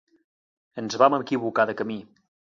Ens 0.83 0.95
vam 1.03 1.17
equivocar 1.19 1.69
de 1.73 1.79
camí. 1.85 2.01